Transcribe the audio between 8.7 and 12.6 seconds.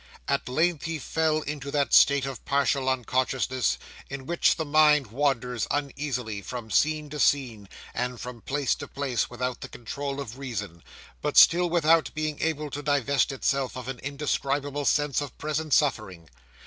to place, without the control of reason, but still without being